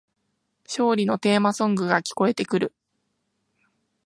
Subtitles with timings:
[0.65, 2.73] 勝利のテーマソングが聞こえてくる